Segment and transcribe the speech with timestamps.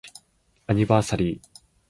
[0.65, 1.39] アニバーサリー